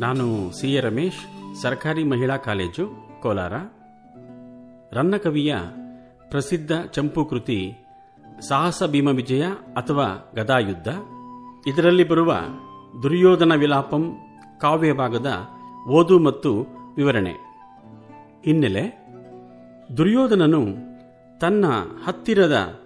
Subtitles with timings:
[0.00, 2.90] ನಾನು C A Ramesh, ಸರ್ಕಾರಿ ಮಹಿಳಾ ಕಾಲೇಜು,
[3.22, 3.52] ಕೋಲಾರ.
[4.92, 5.56] ರನ್ನಕವಿಯ
[6.28, 7.72] ಪ್ರಸಿದ್ಧ ಚಂಪು ಕೃತಿ
[8.48, 9.42] ಸಾಹಸ ಭೀಮ ವಿಜಯ
[9.76, 10.88] ಅಥವಾ ಗದಾಯುದ್ಧ.
[11.66, 12.34] ಇದರಲ್ಲಿ ಬರುವ
[13.02, 14.16] ದುರ್ಯೋಧನ ವಿಲಾಪಂ
[14.60, 15.26] ಕಾವ್ಯ ಭಾಗದ
[15.88, 16.66] ಓದು ಮತ್ತು
[16.96, 17.32] ವಿವರಣೆ.
[18.44, 19.06] ಹಿನ್ನೆಲೆ,
[19.96, 20.66] ದುರ್ಯೋಧನನು
[21.40, 21.64] ತನ್ನ
[22.06, 22.80] ಹತ್ತಿರದ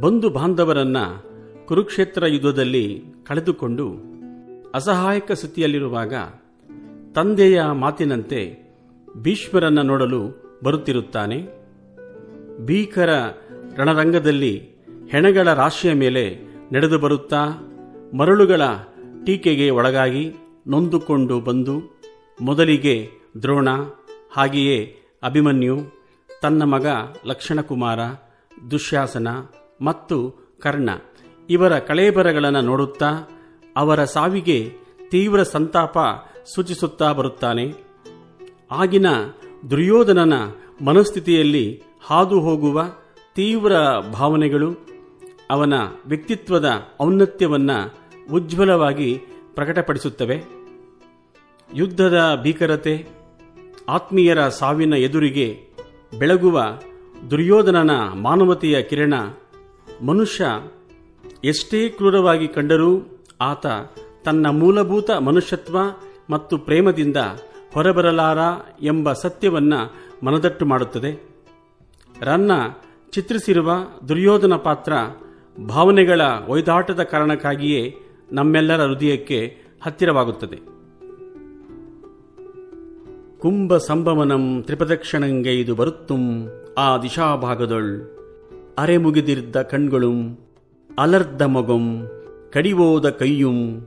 [0.00, 0.96] ಬಂಧು ಬಾಂಧವರನ್ನ
[1.66, 3.94] ಕುರುಕ್ಷೇತ್ರ ಯುದ್ಧದಲ್ಲಿ ಕಳೆದುಕೊಂಡು
[4.74, 6.14] ಅಸಹಾಯಕ ಸ್ಥಿತಿಯಲ್ಲಿರುವಾಗ
[7.14, 8.40] ತಂದೆಯ ಮಾತಿನಂತೆ
[9.16, 10.20] ಭೀಷ್ಮರನ್ನು ನೋಡಲು
[10.64, 11.38] ಬರುತ್ತಿರುತ್ತಾನೆ.
[12.58, 13.10] ಭೀಕರ
[13.76, 14.54] ರಣರಂಗದಲ್ಲಿ
[15.10, 16.24] ಹೆಣಗಳ ರಾಶಿಯ ಮೇಲೆ
[16.72, 17.42] ನಡೆದು ಬರುತ್ತಾ
[18.18, 18.60] ಮರಳುಗಳ
[19.26, 20.32] ಟೀಕೆಗೆ ಒಳಗಾಗಿ
[20.66, 21.98] ನೊಂದುಕೊಂಡು ಬಂದು
[22.40, 23.10] ಮೊದಲಿಗೆ
[23.42, 23.68] ದ್ರೋಣ,
[24.32, 25.76] ಹಾಗೆಯೇ ಅಭಿಮನ್ಯು,
[26.42, 26.86] ತನ್ನ ಮಗ
[27.26, 28.00] ಲಕ್ಷಣಕುಮಾರ,
[28.70, 29.28] ದುಶ್ಯಾಸನ
[29.80, 30.16] ಮತ್ತು
[30.62, 30.90] ಕರ್ಣ
[31.50, 33.10] ಇವರ ಕಳೇಬರಗಳನ್ನು ನೋಡುತ್ತಾ
[33.76, 34.72] ಅವರ ಸಾವಿಗೆ
[35.10, 35.98] ತೀವ್ರ ಸಂತಾಪ
[36.46, 37.74] ಸೂಚಿಸುತ್ತಾ ಬರುತ್ತಾನೆ,
[38.70, 39.06] ಆಗಿನ
[39.70, 40.32] ದುರ್ಯೋಧನನ
[40.84, 42.82] ಮನಸ್ಥಿತಿಯಲ್ಲಿ ಹಾದು ಹೋಗುವ
[43.36, 43.72] ತೀವ್ರ
[44.12, 44.74] ಭಾವನೆಗಳು,
[45.50, 45.74] ಅವನ
[46.06, 46.70] ವ್ಯಕ್ತಿತ್ವದ
[47.02, 47.94] ಔನ್ನತ್ಯವನ್ನು
[48.32, 49.20] ಉಜ್ವಲವಾಗಿ
[49.54, 50.44] ಪ್ರಕಟಪಡಿಸುತ್ತವೆ.
[51.74, 53.08] ಯುದ್ಧದ ಭೀಕರತೆ,
[53.88, 55.66] ಆತ್ಮೀಯರ ಸಾವಿನ ಎದುರಿಗೆ
[56.18, 56.62] ಬೆಳಗುವ
[57.30, 59.14] ದುರ್ಯೋಧನನ ಮಾನವತೆಯ ಕಿರಣ,
[60.06, 60.44] ಮನುಷ್ಯ
[61.44, 63.66] ಎಷ್ಟೇ ಕ್ರೂರವಾಗಿ ಕಂಡರೂ ಆತ
[64.24, 65.78] ತನ್ನ ಮೂಲಭೂತ ಮನುಷ್ಯತ್ವ
[66.30, 67.16] ಮತ್ತು ಪ್ರೇಮದಿಂದ
[67.74, 68.38] ಹೊರಬರಲಾರ
[68.82, 69.80] ಎಂಬ ಸತ್ಯವನ್ನು
[70.26, 71.30] ಮನದಟ್ಟು ಮಾಡುತ್ತದೆ.
[72.20, 72.50] ರನ್ನ
[73.12, 73.72] ಚಿತ್ರಿಸಿರುವ
[74.08, 74.92] ದುರ್ಯೋಧನ ಪಾತ್ರ
[75.68, 77.96] ಭಾವನೆಗಳ ಒಯ್ದಾಟದ ಕಾರಣಕ್ಕಾಗಿಯೇ
[78.32, 80.58] ನಮ್ಮೆಲ್ಲರ ಹೃದಯಕ್ಕೆ ಹತ್ತಿರವಾಗುತ್ತದೆ.
[83.38, 88.00] ಕುಂಭ ಸಂಭವನಂ ತ್ರಿಪದಕ್ಷಣಂಗೈದು ಬರುತ್ತುಂ, ಆ ದಿಶಾಭಾಗದೊಳ್
[88.78, 90.12] ಅರೆ ಮುಗಿದಿರ್ದ ಕಣ್ಗಳು,
[90.98, 92.08] ಅಲರ್ಧ ಮೊಗಂ,
[92.52, 93.86] ಕಡಿವೋದ ಕೈಯುಂ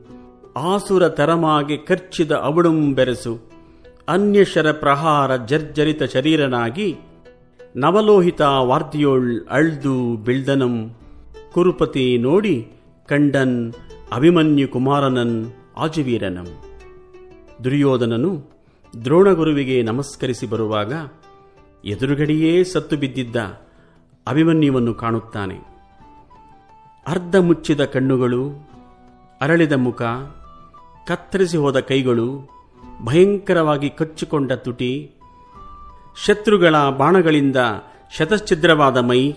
[0.56, 3.40] ಆಸುರ ತರಮಾಗಿ ಕರ್ಚಿದ ಅವಳುಂ ಬೆರೆಸು
[4.08, 6.96] ಅನ್ಯಶರ ಪ್ರಹಾರ ಜರ್ಜರಿತ ಶರೀರನಾಗಿ,
[7.76, 10.96] ನವಲೋಹಿತ ವಾರ್ದಿಯೋಳ್ ಅಳ್ದು ಬಿಳ್ದನಂ,
[11.54, 12.72] ಕುರುಪತಿ ನೋಡಿ
[13.08, 13.74] ಕಂಡನ್
[14.14, 15.46] ಅಭಿಮನ್ಯು ಕುಮಾರನನ್
[15.78, 16.48] ಆಜುವೀರನಂ.
[17.64, 18.32] ದುರ್ಯೋಧನನು
[19.04, 20.94] ದ್ರೋಣಗುರುವಿಗೆ ನಮಸ್ಕರಿಸಿ ಬರುವಾಗ,
[21.86, 23.36] ಎದುರುಗಡೆಯೇ ಸತ್ತು ಬಿದ್ದಿದ್ದ
[24.28, 25.58] ಅಭಿಮನ್ಯುವನ್ನು ಕಾಣುತ್ತಾನೆ.
[27.08, 28.70] ಅರ್ಧ ಮುಚ್ಚಿದ ಕಣ್ಣುಗಳು,
[29.42, 30.02] ಅರಳಿದ ಮುಖ
[31.08, 32.50] ಕತ್ತರಿಸಿ ಹೋದ ಕೈಗಳು
[33.04, 35.12] ಭಯಂಕರವಾಗಿ ಕಚ್ಚಿಕೊಂಡ ತುಟಿ,
[36.26, 37.56] ಶತ್ರುಗಳ ಬಾಣಗಳಿಂದ
[38.18, 39.34] ಶತಶ್ಚಿದ್ರವಾದ ಮೈ,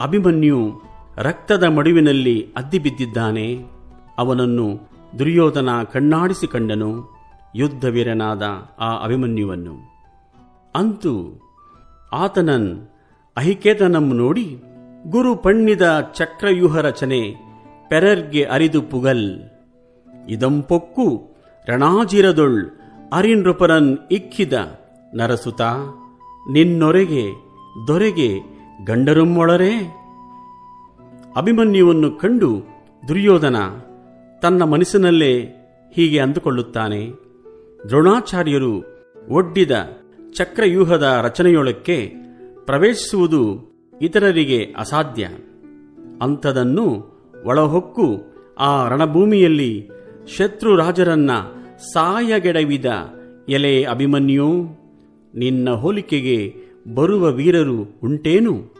[0.00, 0.82] ಅಭಿಮನ್ಯು
[1.16, 3.46] ರಕ್ತದ ಮಡುವಿನಲ್ಲಿ ಅದ್ದಿಬಿದ್ದಿದ್ದಾನೆ
[4.18, 4.66] ಅವನನ್ನು
[5.18, 6.90] ದುರ್ಯೋಧನ ಕಣ್ಣಾಡಿಸಿ ಕಂಡನು
[7.54, 8.42] ಯುದ್ಧವೀರನಾದ
[8.78, 9.74] ಆ ಅಭಿಮನ್ಯುವನ್ನು.
[10.74, 11.14] ಅಂತೂ
[12.12, 12.88] ಆತನನ್
[13.36, 14.62] ಅಹಿಕೇತನಂ ನೋಡಿ
[15.06, 17.20] ಗುರು ಪಣ್ಣಿದ ಚಕ್ರವ್ಯೂಹ ರಚನೆ
[17.88, 19.55] ಪೆರರ್ಗೆ ಅರಿದು ಪುಗಲ್.
[20.28, 21.36] ಇದಂಪೊಕ್ಕು
[21.68, 22.66] ರಣಾಜಿರದೊಳ್,
[23.12, 24.52] ಅರಿನ್ರೊಪರನ್ ಇಕ್ಕಿದ,
[25.14, 25.60] ನರಸುತ,
[26.50, 27.24] ನಿನ್ನೊರೆಗೆ,
[27.86, 28.38] ದೊರೆಗೆ
[28.84, 29.96] ಗಂಡರುಮ್ಮೊಳರೇ
[31.36, 32.62] ಅಭಿಮನ್ಯುವನ್ನು ಕಂಡು
[33.08, 33.56] ದುರ್ಯೋಧನ
[34.42, 35.40] ತನ್ನ ಮನಸ್ಸಿನಲ್ಲೇ
[35.92, 37.10] ಹೀಗೆ ಅಂದುಕೊಳ್ಳುತ್ತಾನೆ.
[37.88, 38.84] ದ್ರೋಣಾಚಾರ್ಯರು
[39.28, 39.70] ಒಡ್ಡಿದ
[40.34, 42.12] ಚಕ್ರವ್ಯೂಹದ ರಚನೆಯೊಳಕ್ಕೆ
[42.64, 43.72] ಪ್ರವೇಶಿಸುವುದು
[44.02, 45.28] ಇತರರಿಗೆ ಅಸಾಧ್ಯ.
[46.22, 49.90] ಅಂಥದನ್ನು ಒಳಹೊಕ್ಕು ಆ ರಣಭೂಮಿಯಲ್ಲಿ
[50.26, 51.30] ಶತ್ರು ರಾಜರನ್ನ
[51.92, 52.84] ಸಾಯಗೆಡವಿದ
[53.48, 54.48] ಎಲೆ ಅಭಿಮನ್ಯು,
[55.34, 56.54] ನಿನ್ನ ಹೋಲಿಕೆಗೆ
[56.94, 58.74] ಬರುವ ವೀರರು ಉಂಟೇನು?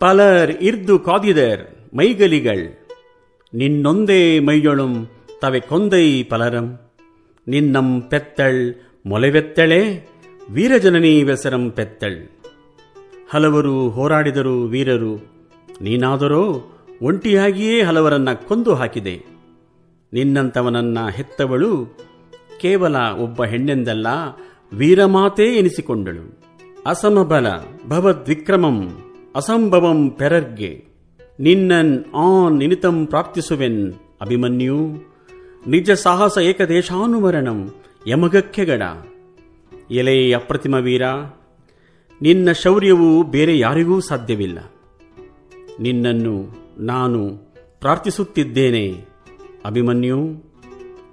[0.00, 2.64] ಪಲರ್ ಇರ್ದು ಕಾದಿದರ್ ಮೈಗಲಿಗಳ್.
[3.54, 5.08] ನಿನ್ನೊಂದೇ ಮೈಯೊಳುಂ
[5.40, 6.78] ತವೆ ಕೊಂದೈ ಪಲರಂ.
[7.48, 8.74] ನಿನ್ನಂ ಪೆತ್ತಳ್
[9.06, 10.08] ಮೊಲೆವೆತ್ತಳೆ,
[10.50, 12.30] ವೀರಜನನೀ ವೆಸರಂ ಪೆತ್ತಳ್.
[13.30, 15.14] ಹಲವರು ಹೋರಾಡಿದರು ವೀರರು,
[15.80, 16.44] ನೀನಾದರೋ
[17.02, 19.31] ಒಂಟಿಯಾಗಿಯೇ ಹಲವರನ್ನ ಕೊಂದು ಹಾಕಿದೆ.
[20.12, 21.96] ನಿನ್ನಂತವನನ್ನ ಹೆತ್ತವಳು
[22.60, 24.06] ಕೇವಲ ಒಬ್ಬ ಹೆಣ್ಣೆಂದಲ್ಲ,
[24.72, 26.42] ವೀರಮಾತೇ ಎನಿಸಿಕೊಂಡಳು.
[26.86, 27.46] ಅಸಮಬಲ
[27.88, 28.78] ಭವದ್ವಿಕ್ರಮಂ
[29.34, 30.84] ಅಸಂಭವಂ ಪೆರರ್ಗೆ,
[31.40, 34.78] ನಿನ್ನನ್ ಆನ್ ನಿನಿತಂ ಪ್ರಾಪ್ತಿಸುವೆನ್ ಅಭಿಮನ್ಯು,
[35.66, 37.74] ನಿಜ ಸಾಹಸ ಏಕದೇಶಾನುಮರಣಂ
[38.08, 38.82] ಯಮಗಕ್ಕೆಗಡ.
[39.90, 41.02] ಎಲೆ ಅಪ್ರತಿಮ ವೀರ,
[42.22, 44.58] ನಿನ್ನ ಶೌರ್ಯವು ಬೇರೆ ಯಾರಿಗೂ ಸಾಧ್ಯವಿಲ್ಲ.
[45.80, 46.36] ನಿನ್ನನ್ನು
[46.78, 47.20] ನಾನು
[47.80, 49.11] ಪ್ರಾರ್ಥಿಸುತ್ತಿದ್ದೇನೆ.
[49.64, 50.18] ಅಭಿಮನ್ಯು,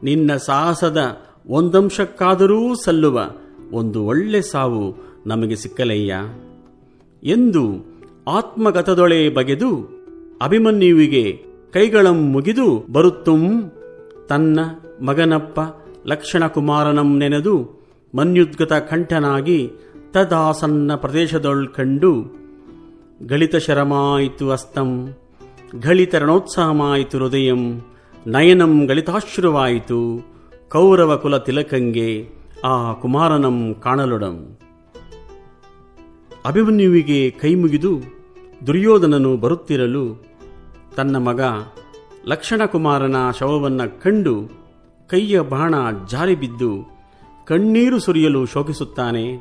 [0.04, 1.00] ನಿನ್ನ ಸಾಹಸದ
[1.48, 3.20] ಒಂದಂಶಕ್ಕಾದರೂ ಸಲ್ಲುವ
[3.72, 4.84] ಒಂದು ಒಳ್ಳೆ ಸಾವು
[5.28, 6.16] ನಮಗೆ ಸಿಕ್ಕಲಯ್ಯ.
[7.24, 7.64] ಎಂದು
[8.28, 9.70] ಆತ್ಮಗತದೊಳೆ ಬಗೆದು
[10.42, 11.24] ಅಭಿಮನ್ಯುವಿಗೆ
[11.74, 13.72] ಕೈಗಳಂ ಮುಗಿದು ಬರುತ್ತುಂ
[14.30, 14.60] ತನ್ನ
[15.02, 15.60] ಮಗನಪ್ಪ
[16.06, 17.56] ಲಕ್ಷಣಕುಮಾರನಂ ನೆನೆದು
[18.16, 19.72] ಮನ್ಯುದ್ಗತ ಕಂಠನಾಗಿ
[20.12, 22.14] ತದಾಸನ್ನ ಪ್ರದೇಶದೊಳ್ ಕಂಡು,
[23.28, 24.90] ಗಳಿತ ಶರಮಾಯಿತು ಅಸ್ತಂ,
[25.82, 27.64] ಗಳಿತ ರಣೋತ್ಸಾಹಮಾಯಿತು ಹೃದಯಂ
[28.28, 30.26] ನಯನಂ ಗಳಿತಾಶ್ರುವಾಯಿತು,
[30.70, 32.30] ಕೌರವ ಕುಲ ತಿಲಕಂಗೆ
[32.66, 34.58] ಆ ಕುಮಾರನಂ ಕಾಣಲೊಡಂ.
[36.46, 38.02] ಅಭಿಮನ್ಯುವಿಗೆ ಕೈಮುಗಿದು
[38.68, 40.26] ದುರ್ಯೋಧನನು ಬರುತ್ತಿರಲು
[40.96, 41.42] ತನ್ನ ಮಗ
[42.26, 44.50] ಲಕ್ಷಣಕುಮಾರನ ಶವವನ್ನು ಕಂಡು
[45.10, 45.74] ಕೈಯ ಬಾಣ
[46.08, 47.00] ಜಾರಿ ಬಿದ್ದು
[47.48, 49.38] ಕಣ್ಣೀರು ಸುರಿಯಲು ಶೋಕಿಸುತ್ತಾನೆ.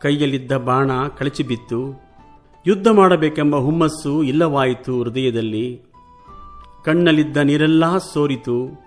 [0.00, 2.02] ಕೈಯಲ್ಲಿದ್ದ ಬಾಣ ಕಳಚಿಬಿತ್ತು.
[2.66, 5.89] ಯುದ್ಧ ಮಾಡಬೇಕೆಂಬ ಹುಮ್ಮಸ್ಸು ಇಲ್ಲವಾಯಿತು ಹೃದಯದಲ್ಲಿ.
[6.84, 8.84] ಕಣ್ಣಲ್ಲಿದ್ದ ನೀರೆಲ್ಲ ಸೋರಿತು.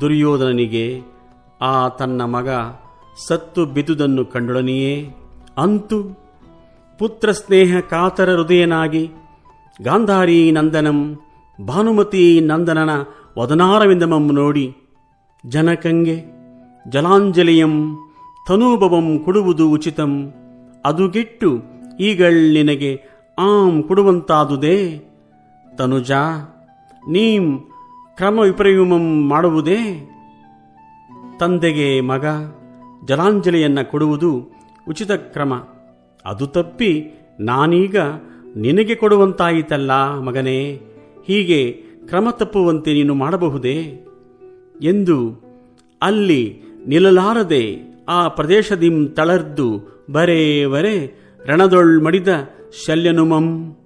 [0.00, 1.00] ದುರ್ಯೋಧನನಿಗೆ,
[1.60, 2.48] ಆ ತನ್ನ ಮಗ
[3.26, 5.14] ಸತ್ತು ಬಿದ್ದುದನ್ನು ಕಂಡೊಡನೆಯೇ?
[5.58, 6.02] ಅಂತು?
[6.98, 9.10] ಪುತ್ರ ಸ್ನೇಹ ಕಾತರ ಹೃದಯನಾಗಿ,
[9.82, 11.18] ಗಾಂಧಾರಿ ನಂದನಂ,
[11.66, 12.90] ಭಾನುಮತಿ ನಂದನನ
[13.38, 14.76] ವದನಾರವಿಂದಮಂ ನೋಡಿ.
[15.46, 16.40] ಜನಕಂಗೆ
[16.88, 17.98] ಜಲಾಂಜಲಿಯಂ
[18.48, 20.32] ತನೂಭವಂ ಕೊಡುವುದು ಉಚಿತಂ.
[20.84, 21.62] ಅದುಗಿಟ್ಟು
[22.00, 23.00] ಈಗಳ್ ನಿನಗೆ
[23.38, 25.04] ಆಂ ಕೊಡುವಂತಾದುದೇ.
[25.78, 26.10] ತನುಜ
[27.08, 27.58] ನೀಂ
[28.16, 30.10] ಕ್ರಮ ವಿಪರ್ಯಮಂ ಮಾಡುವುದೇ?
[31.40, 32.24] ತಂದೆಗೆ ಮಗ
[33.04, 34.30] ಜಲಾಂಜಲಿಯನ್ನು ಕೊಡುವುದು
[34.88, 35.54] ಉಚಿತ ಕ್ರಮ.
[36.24, 36.90] ಅದು ತಪ್ಪಿ
[37.40, 37.96] ನಾನೀಗ
[38.56, 40.80] ನಿನಗೆ ಕೊಡುವಂತಾಯಿತಲ್ಲ ಮಗನೇ,
[41.26, 41.72] ಹೀಗೆ
[42.06, 44.06] ಕ್ರಮ ತಪ್ಪುವಂತೆ ನೀನು ಮಾಡಬಹುದೇ?
[44.82, 45.16] ಎಂದು
[46.02, 47.62] ಅಲ್ಲಿ ನಿಲ್ಲಲಾರದೆ
[48.08, 49.68] ಆ ಪ್ರದೇಶದಿಂ ತಳರ್ದು
[51.46, 52.28] ರಣದೊಳ್ ಮಡಿದ
[52.86, 53.76] ಶಲ್ಯನುಮಂ,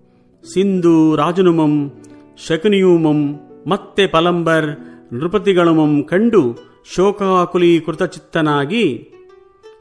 [0.53, 1.93] ಸಿಂಧು ರಾಜನುಮಂ
[2.37, 4.77] ಶಕುನಿಯುಮಂ ಮತ್ತೆ ಪಲಂಬರ್
[5.13, 6.59] ನೃಪತಿಗಳುಮಂ ಕಂಡು
[6.95, 9.11] ಶೋಕಾಕುಲೀಕೃತಚಿತ್ತನಾಗಿ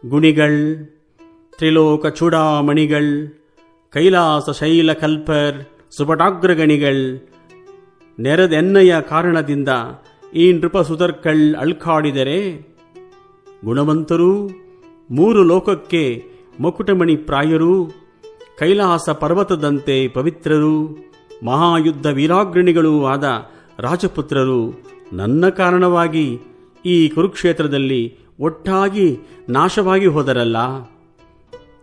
[0.06, 0.86] ಗುಣಿಗಳ್,
[1.58, 3.28] ತ್ರಿಲೋಕ ಚೂಡಾಮಣಿಗಳ್,
[3.94, 5.64] ಕೈಲಾಸ ಶೈಲ ಕಲ್ಪರ್
[5.98, 7.20] ಸುಪಟಾಗ್ರಗಣಿಗಳ್,
[8.20, 9.70] ನೆರೆದೆನ್ನಯ ಕಾರಣದಿಂದ
[10.34, 12.70] ಈ ನೃಪ ಸುತರ್ಕಳ್ ಅಳ್ಕಾಡಿದರೆ
[13.66, 14.50] ಗುಣವಂತರೂ,
[15.12, 16.24] ಮೂರು ಲೋಕಕ್ಕೆ
[16.60, 17.92] ಮುಕುಟಮಣಿ ಪ್ರಾಯರು
[18.60, 21.13] ಕೈಲಾಸ ಪರ್ವತದಂತೆ ಪವಿತ್ರರು.
[21.44, 23.24] ಮಹಾಯುದ್ಧ ವೀರಾಗ್ರಣಿಗಳೂ ಆದ
[23.80, 26.40] ರಾಜಪುತ್ರರು ನನ್ನ ಕಾರಣವಾಗಿ
[26.86, 29.20] ಈ ಕುರುಕ್ಷೇತ್ರದಲ್ಲಿ ಒಟ್ಟಾಗಿ
[29.50, 30.58] ನಾಶವಾಗಿ ಹೋದರಲ್ಲ?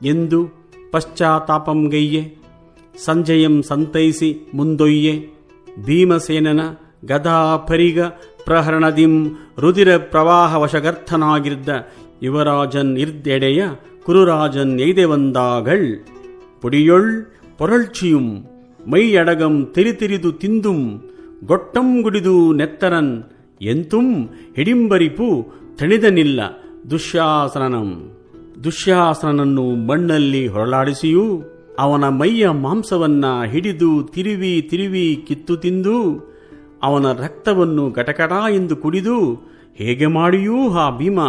[0.02, 0.48] ಎಂದು
[0.90, 2.36] ಪಶ್ಚಾತ್ತಾಪಂಗೈಯೆ
[3.04, 5.26] ಸಂಜಯಂ ಸಂತೈಸಿ ಮುಂದೊಯ್ಯೆ,
[5.84, 6.60] ಭೀಮಸೇನನ
[7.04, 8.02] ಗದಾಪರಿಗ
[8.44, 11.68] ಪ್ರಹರಣದಿಂ ರುದಿರ ಪ್ರವಾಹ ವಶಗರ್ಥನಾಗಿದ್ದ
[12.22, 13.64] ಯುವರಾಜನ್ ಇರ್ದೆಡೆಯ
[14.04, 16.06] ಕುರುರಾಜನ್ ಎಯ್ದೆ ವಂದಾಗಳ್
[16.60, 17.24] ಪುಡಿಯೊಳ್
[17.58, 18.50] ಪೊರಳ್ಚಿಯುಂ.
[18.92, 20.86] மையடகம் திரிதிரிது திந்தும்
[21.45, 23.13] ಗೊಟ್ಟಂ ಗುಡಿದು ನೆತ್ತರನ್
[23.62, 24.07] ಎಂತುಂ
[24.56, 25.27] ಹಿಡಿಂಬರಿಪು
[25.75, 26.42] ತಣಿದನಿಲ್ಲ
[26.92, 27.89] ದುಶ್ಯಾಸನಂ
[28.63, 31.25] ದುಶ್ಯಾಸನನನ್ನು ಮಣ್ಣಲ್ಲಿ ಹೊರಳಾಡಿಸಿಯೂ
[31.80, 35.97] ಅವನ ಮೈಯ ಮಾಂಸವನ್ನ ಹಿಡಿದು ತಿರುವಿ ತಿರುವಿ ಕಿತ್ತು ತಿಂದು
[36.83, 39.18] ಅವನ ರಕ್ತವನ್ನು ಗಟಗಟ ಎಂದು ಕುಡಿದು
[39.75, 41.19] ಹೇಗೆ ಮಾಡಿಯೂ ಆ ಭೀಮ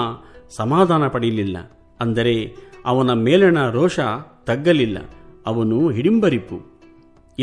[0.57, 1.57] ಸಮಾಧಾನ ಪಡೆಯಲಿಲ್ಲ
[2.01, 2.37] ಅಂದರೆ
[2.85, 3.99] ಅವನ ಮೇಲಣ ರೋಷ
[4.45, 4.99] ತಗ್ಗಲಿಲ್ಲ
[5.47, 6.70] ಅವನು ಹಿಡಿಂಬರಿಪು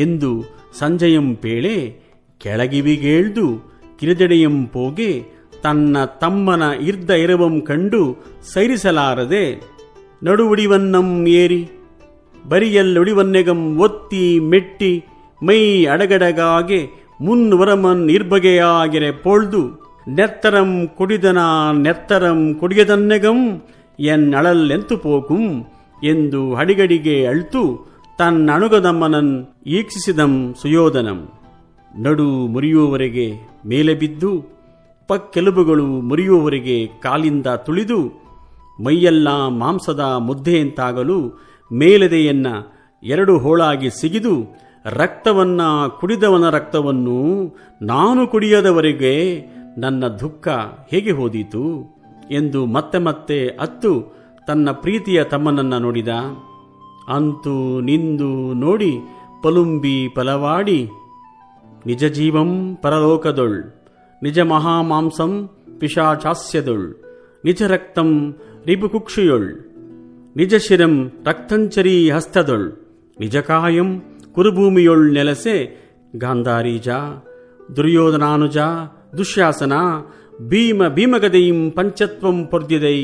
[0.02, 0.30] ಎಂದು
[0.80, 1.74] ಸಂಜಯಂ ಪೇಳೆ
[2.40, 3.46] ಕೆಳಗಿವಿಗೇಳ್ದು
[3.98, 5.10] ಕಿರಿದೆಡೆಯಂ ಪೋಗೆ
[5.62, 8.00] ತನ್ನ ತಮ್ಮನ ಇರ್ದ ಎರವಂ ಕಂಡು
[8.52, 9.44] ಸೈರಿಸಲಾರದೆ,
[10.22, 11.08] ನಡುವುಡಿವನ್ನಂ
[11.40, 11.60] ಏರಿ,
[12.44, 14.22] ಬರಿಯಲ್ಲುಡಿವನ್ನೆಗಂ ಒತ್ತಿ
[14.52, 14.92] ಮೆಟ್ಟಿ
[15.40, 15.60] ಮೈ
[15.94, 16.80] ಅಡಗಡಗಾಗೆ
[17.26, 19.62] ಮುನ್ವರಮನ್ ನಿರ್ಬಗೆಯಾಗೆರೆ ಪೋಳ್ದು,
[20.18, 21.40] ನೆತ್ತರಂ ಕುಡಿದನ
[21.84, 23.40] ನೆತ್ತರಂ ಕುಡಿಯದನ್ನೆಗಂ
[24.12, 25.44] ಎನ್ನಳಲ್ಲೆಂತು ಪೋಕುಂ
[26.02, 27.62] ಎಂದು ಹಡಿಗಡಿಗೆ ಅಳ್ತು
[28.18, 31.28] ತನ್ನಣುಗದಮ್ಮನನ್ ಈಕ್ಷಿಸಿದಂ ಸುಯೋಧನಂ.
[31.98, 33.32] ನಡು ಮುರಿಯುವವರೆಗೆ
[33.66, 34.44] ಮೇಲೆ ಬಿದ್ದು,
[35.08, 37.98] ಪಕ್ಕೆಲುಬುಗಳು ಮುರಿಯುವವರೆಗೆ ಕಾಲಿಂದ ತುಳಿದು,
[38.84, 42.46] ಮೈಯೆಲ್ಲ ಮಾಂಸದ ಮುದ್ದೆಯಂತಾಗಲು ಮೇಲೆದೆಯನ್ನ
[43.02, 45.60] ಎರಡು ಹೋಳಾಗಿ ಸಿಗಿದು, ರಕ್ತವನ್ನ
[46.00, 49.44] ಕುಡಿದವನ ರಕ್ತವನ್ನು ನಾನು ಕುಡಿಯದವರೆಗೆ
[49.78, 50.48] ನನ್ನ ದುಃಖ
[50.90, 51.96] ಹೇಗೆ ಹೋದೀತು?
[52.30, 54.16] ಎಂದು ಮತ್ತೆ ಮತ್ತೆ ಅತ್ತು
[54.46, 56.08] ತನ್ನ ಪ್ರೀತಿಯ ತಮ್ಮನನ್ನ ನೋಡಿದ.
[57.08, 58.92] ಅಂತೂ ನಿಂದು ನೋಡಿ
[59.42, 60.80] ಪಲುಂಬಿ ಪಲವಾಡಿ
[61.86, 62.50] ನಿಜ ಜೀವಂ
[62.82, 63.58] ಪರಲೋಕದೊಳ್,
[64.22, 65.32] ನಿಜ ಮಹಾಮಾಂಸಂ
[65.80, 66.86] ಪಿಶಾಚಾಸ್ಯದೊಳ್,
[67.44, 68.10] ನಿಜ ರಕ್ತಂ
[68.66, 69.48] ರಿಪುಕುಕ್ಷಿಯೊಳ್,
[70.36, 70.94] ನಿಜ ಶಿರಂ
[71.26, 72.66] ರಕ್ತಂಚರಿ ಹಸ್ತದೊಳ್
[73.20, 73.90] ನಿಜಕಾಯಂ
[74.34, 75.56] ಕುರುಭೂಮಿಯೊಳ್ ನೆಲಸೆ
[76.16, 76.88] ಗಾಂಧಾರೀಜ,
[77.76, 78.58] ದುರ್ಯೋಧನಾನುಜ,
[79.16, 79.72] ದುಶ್ಯಾಸನ,
[80.48, 82.98] ಭೀಮ ಭೀಮಗದೆಯಿಂ ಪಂಚತ್ವಂ ಪೊರ್ದಿದೈ.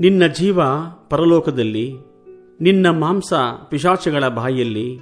[0.00, 0.60] ನಿನ್ನ ಜೀವ
[1.10, 1.86] ಪರಲೋಕದಲ್ಲಿ.
[2.60, 3.32] ನಿನ್ನ ಮಾಂಸ
[3.68, 5.00] ಪಿಶಾಚಗಳ ಬಾಯಿಯಲ್ಲಿ,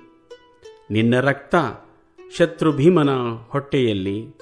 [0.90, 1.54] ನಿನ್ನ ರಕ್ತ
[2.38, 3.08] ಶತ್ರು ಭೀಮನ
[3.48, 4.36] ಹೊಟ್ಟೆಯಲ್ಲಿ,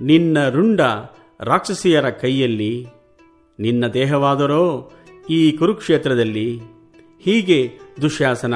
[0.00, 0.80] ನಿನ್ನ ರುಂಡ
[1.40, 2.86] ರಾಕ್ಷಸಿಯರ ಕೈಯಲ್ಲಿ,
[3.60, 4.92] ನಿನ್ನ ದೇಹವಾದರೋ
[5.30, 6.60] ಈ ಕುರುಕ್ಷೇತ್ರದಲ್ಲಿ,
[7.20, 8.54] ಹೀಗೆ ದುಶ್ಯಾಸನ,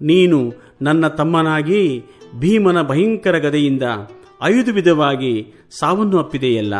[0.00, 2.04] ನೀನು ನನ್ನ ತಮ್ಮನಾಗಿ
[2.38, 3.82] ಭೀಮನ ಭಯಂಕರ ಗದೆಯಿಂದ
[4.42, 6.74] ಐದು ವಿಧವಾಗಿ ಸಾವನ್ನು ಅಪ್ಪಿದೆಯಲ್ಲ?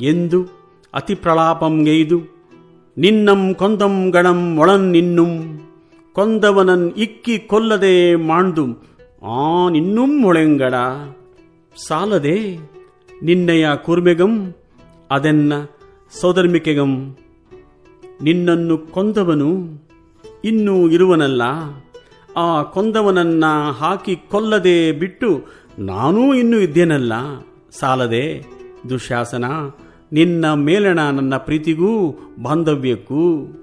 [0.00, 0.48] ಎಂದು
[0.94, 2.39] ಅತಿ ಪ್ರಲಾಪಂಗೈದು
[2.98, 5.60] ನಿನ್ನಂ ಕೊಂದಂ ಗಣಂ ಒಳನ್ ನಿನ್ನುಂ,
[6.12, 8.64] ಕೊಂದವನನ್ ಇಕ್ಕಿ ಕೊಲ್ಲದೆ ಮಾಂಡು
[9.26, 10.74] ಆ ನಿನ್ನುಂ ಒಳೆಂಗಡ.
[11.86, 12.58] ಸಾಲದೆ
[13.22, 14.54] ನಿನ್ನಯ ಕುರ್ಮೆಗಂ,
[15.10, 15.52] ಅದೆನ್ನ
[16.20, 17.16] ಸೌಧರ್ಮಿಕೆಗಂ.
[18.22, 19.50] ನಿನ್ನನ್ನು ಕೊಂದವನು
[20.44, 21.42] ಇನ್ನೂ ಇರುವನಲ್ಲ.
[22.36, 23.44] ಆ ಕೊಂದವನನ್ನ
[23.78, 25.44] ಹಾಕಿ ಕೊಲ್ಲದೆ ಬಿಟ್ಟು
[25.78, 27.12] ನಾನೂ ಇನ್ನೂ ಇದ್ದೇನಲ್ಲ.
[27.78, 28.44] ಸಾಲದೆ
[28.88, 29.44] ದುಶ್ಯಾಸನ
[30.12, 33.56] ನಿನ್ನ ಮೇಲಣ ನನ್ನ ಪ್ರೀತಿಗೂ ಬಾಂಧವ್ಯಕ್ಕೂ.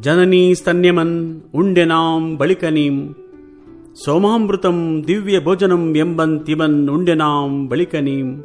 [0.00, 3.14] ಜನನೀ ಸ್ತನ್ಯಮನ್ ಉಂಡೆನಾಂ ಬಳಿಕನೀಂ.
[4.04, 8.44] ಸೋಮಾಮೃತಂ ದಿವ್ಯ ಭೋಜನಂ ಎಂಬಂತಿಮನ್ ಉಂಡೆನಾಂ ಬಳಿಕನೀಂ.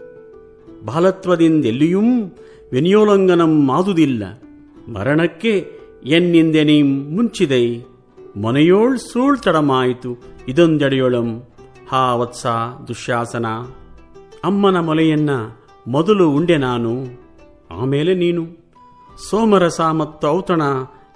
[0.86, 2.01] ಬಾಲತ್ವದಿಂದೆಲ್ಲಿಯೂ
[2.72, 4.42] ವಿನಿಯೋಲಂಗನಂ ಆದುದಿಲ್ಲ.
[4.94, 5.72] ಮರಣಕ್ಕೆ
[6.06, 7.82] ಎನ್ನಿಂದೆನೀಂ ಮುಂಚಿದೈ
[8.38, 11.44] ಮೊನೆಯೋಳ್ ಸೂಳ್ ತಡಮಾಯಿತು, ಇದೊಂದೆಡೆಯೊಳಂ.
[11.89, 12.46] ಹಾ ವತ್ಸ
[12.88, 13.46] ದುಶ್ಯಾಸನ.
[14.44, 15.30] ಅಮ್ಮನ ಮೊಲೆಯನ್ನ
[15.88, 17.25] ಮೊದಲು ಉಂಡೆ ನಾನು.
[17.75, 18.44] ಆಮೇಲೆ ನೀನು?
[19.29, 20.62] ಸೋಮರಸ ಮತ್ತು ಔತಣ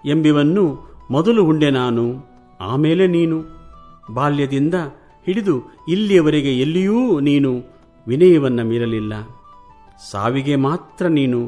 [0.05, 0.65] ಎಂಬಿವನ್ನು
[1.11, 2.05] ಮೊದಲು ಉಂಡೆ ನಾನು,
[2.61, 3.37] ಆಮೇಲೆ ನೀನು.
[4.13, 4.75] ಬಾಲ್ಯದಿಂದ
[5.25, 5.55] ಹಿಡಿದು
[5.87, 7.51] ಇಲ್ಲಿಯವರೆಗೆ ಎಲ್ಲಿಯೂ ನೀನು
[8.07, 9.13] ವಿನಯವನ್ನ ಮೀರಲಿಲ್ಲ.
[10.11, 11.39] ಸಾವಿಗೆ ಮಾತ್ರ ನೀನು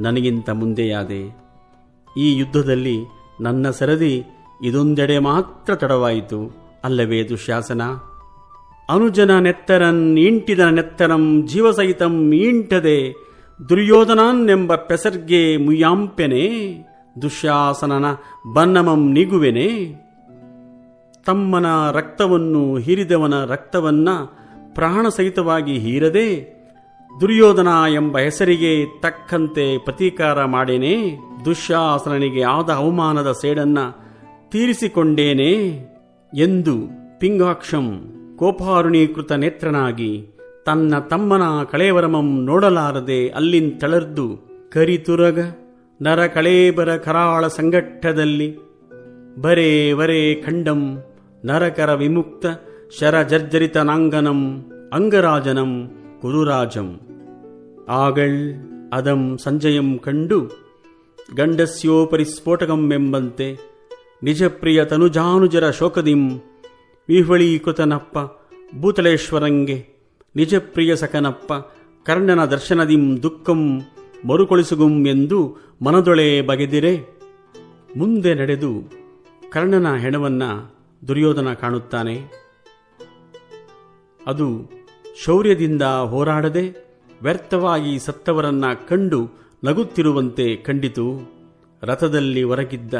[0.00, 1.22] ನನಗಿಂತ ಮುಂದೆಯಾದೆ.
[2.16, 2.98] ಈ ಯುದ್ಧದಲ್ಲಿ
[3.40, 4.24] ನನ್ನ ಸರದಿ
[4.62, 6.40] ಇದೊಂದೆಡೆ ಮಾತ್ರ ತಡವಾಯಿತು,
[6.84, 7.82] ಅಲ್ಲವೇ ದುಶ್ಯಾಸನ
[8.88, 12.96] ಅನುಜನ ನೆತ್ತರನ್ ಇಂಟಿದ ನೆತ್ತರಂ, ಜೀವಸಹಿತಂ, ಈಂಟದೆ
[13.68, 16.44] ದುರ್ಯೋಧನನೆಂಬ ಪೆಸರ್ಗೆ ಮುಯ್ಯಾಂಪೆನೆ
[17.22, 18.04] ದುಶ್ಯಾಸನನ
[18.54, 19.68] ಬನ್ನಮಂ ನಿಗುವೆನೆ.
[21.26, 24.08] ತಮ್ಮನ ರಕ್ತವನ್ನು ಹೀರಿದವನ ರಕ್ತವನ್ನ
[24.74, 26.60] ಪ್ರಾಣ ಸಹಿತವಾಗಿ ಹೀರದೆ,
[27.20, 31.18] ದುರ್ಯೋಧನ ಎಂಬ ಹೆಸರಿಗೆ ತಕ್ಕಂತೆ ಪ್ರತೀಕಾರ ಮಾಡೇನೆ.
[31.44, 33.78] ದುಶ್ಯಾಸನನಿಗೆ ಆದ ಅವಮಾನದ ಸೇಡನ್ನ
[34.50, 35.52] ತೀರಿಸಿಕೊಂಡೇನೆ
[36.34, 36.74] ಎಂದು
[37.18, 37.86] ಪಿಂಗಾಕ್ಷಂ
[38.36, 40.39] ಕೋಪಾರುಣೀಕೃತ ನೇತ್ರನಾಗಿ
[40.70, 45.38] ತನ್ನ ತಮ್ಮನ ಕಳೇವರಮಂ ನೋಡಲಾರದೆ ಅಲ್ಲಿಂತಳರ್ದು ಕರಿತುರಗ
[46.02, 48.58] ನರ ಕಳೇಬರ ಕರಾಳ ಸಂಘಟ್ಟದಲ್ಲಿ,
[49.40, 51.04] ಬರೇ ವರೇ ಖಂಡಂ,
[51.44, 52.46] ನರಕರ ವಿಮುಕ್ತ
[53.00, 55.90] ಶರ ಜರ್ಜರಿತ ನಾಂಗನಂ, ಅಂಗರಾಜನಂ,
[56.22, 57.00] ಕುರುರಾಜಂ.
[57.88, 58.54] ಆಗಳ್
[58.92, 60.40] ಅದಂ ಸಂಜಯಂ ಕಂಡು,
[61.36, 63.56] ಗಂಡಸ್ಯೋಪರಿ ಸ್ಫೋಟಕಂ ಎಂಬಂತೆ,
[64.22, 66.30] ನಿಜಪ್ರಿಯ ತನುಜಾನುಜರ ಶೋಕದಿಂ,
[67.08, 68.18] ವಿಹ್ವಳೀಕೃತನಪ್ಪ
[68.80, 69.99] ಭೂತಳೇಶ್ವರಂಗೆ
[70.36, 71.52] ನಿಜಪ್ರಿಯ ಸಕನಪ್ಪ,
[72.06, 73.80] ಕರ್ಣನ ದರ್ಶನದಿಂ ದುಃಖಂ
[74.24, 77.20] ಮರುಕೊಳಿಸುಗುಂ ಎಂದು ಮನದೊಳೆ ಬಗೆದಿರೆ.
[77.96, 78.92] ಮುಂದೆ ನಡೆದು
[79.50, 80.42] ಕರ್ಣನ ಹೆಣವನ್ನ
[81.08, 82.20] ದುರ್ಯೋಧನ ಕಾಣುತ್ತಾನೆ.
[84.26, 84.70] ಅದು
[85.24, 86.90] ಶೌರ್ಯದಿಂದ ಹೋರಾಡದೆ
[87.22, 89.30] ವ್ಯರ್ಥವಾಗಿ ಸತ್ತವರನ್ನ ಕಂಡು
[89.64, 91.32] ನಗುತ್ತಿರುವಂತೆ ಕಂಡಿತು.
[91.82, 92.94] ರಥದಲ್ಲಿ ಹೊರಗಿದ್ದ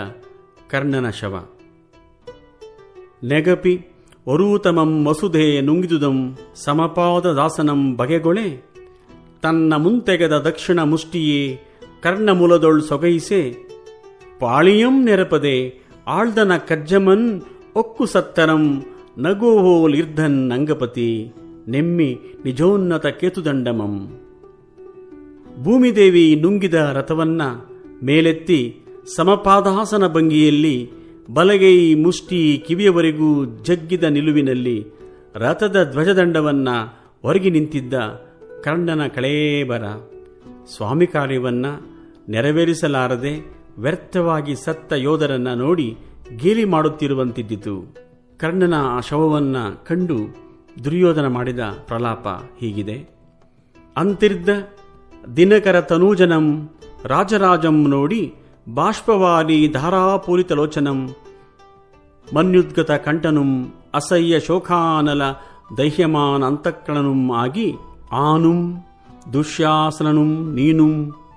[0.70, 1.48] ಕರ್ಣನ ಶವ.
[3.24, 3.86] ನೆಗಪಿ
[4.30, 8.64] ಒರೂತಮಂ ವಸುಧೆ ನುಂಗಿದುದಂ ಸಮಪಾದ ದಾಸನಂ ಬಗೆಗೊಳೆ
[9.42, 11.60] ತನ್ನ ಮುಂತೆಗೆದ ದಕ್ಷಿಣ ಮುಷ್ಟಿಯೇ
[12.02, 13.54] ಕರ್ಣಮೂಲದೊಳ್ ಸೊಗೈಸೆ.
[14.40, 17.42] ಪಾಳಿಯಂ ನೆರಪದೆ ಆಳ್ದನ ಕಜ್ಜಮನ್
[17.76, 18.82] ಒಕ್ಕು ಸತ್ತರಂ
[19.18, 21.32] ನಗೋಹೋಲ್ ಇರ್ಧನ್ ಅಂಗಪತಿ.
[21.68, 24.20] ನೆಮ್ಮಿ ನಿಜೋನ್ನತ ಕೇತುದಂಡಮಂ.
[25.62, 27.42] ಭೂಮಿದೇವಿ ನುಂಗಿದ ರಥವನ್ನ
[28.02, 28.80] ಮೇಲೆತ್ತಿ
[29.16, 30.90] ಸಮಪಾದಾಸನ ಭಂಗಿಯಲ್ಲಿ
[31.34, 34.86] ಬಲಗೈ ಮುಷ್ಟಿ ಕಿವಿಯವರೆಗೂ ಜಗ್ಗಿದ ನಿಲುವಿನಲ್ಲಿ
[35.34, 36.68] ರಥದ ಧ್ವಜದಂಡವನ್ನ
[37.22, 37.94] ಹೊರಗಿ ನಿಂತಿದ್ದ
[38.62, 39.82] ಕರ್ಣನ ಕಳೇಬರ.
[40.76, 41.66] ಸ್ವಾಮಿ ಕಾರ್ಯವನ್ನ
[42.28, 45.96] ನೆರವೇರಿಸಲಾರದೆ ವ್ಯರ್ಥವಾಗಿ ಸತ್ತ ಯೋಧರನ್ನ ನೋಡಿ
[46.36, 47.94] ಗೇಲಿ ಮಾಡುತ್ತಿರುವಂತಿದ್ದಿತು.
[48.38, 49.56] ಕರ್ಣನ ಆ ಶವವನ್ನ
[49.86, 50.18] ಕಂಡು
[50.84, 52.28] ದುರ್ಯೋಧನ ಮಾಡಿದ ಪ್ರಲಾಪ
[52.60, 53.08] ಹೀಗಿದೆ.
[53.96, 54.48] ಅಂತಿರ್ದ
[55.36, 56.70] ದಿನಕರ ತನೂಜನಂ
[57.04, 58.34] ರಾಜರಾಜಂ ನೋಡಿ
[58.74, 61.08] ಬಾಷ್ಪವಾರಿ ಧಾರಾಪೂರಿತಲೋಚನಂ
[62.28, 63.50] ಮನ್ಯುದ್ಗತ ಕಂಠನುಂ
[63.94, 65.22] ಅಸಹ್ಯ ಶೋಕಾನಲ
[65.76, 67.68] ದಹ್ಯಮಾನ ಅಂತಃಕರಣನುಂ ಆಗಿ
[68.12, 68.60] ಆನುಂ
[69.32, 70.94] ದುಶ್ಯಾಸನನುಂ ನೀನುಂ